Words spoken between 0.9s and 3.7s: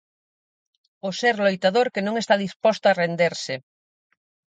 O ser loitador que non está disposto a renderse.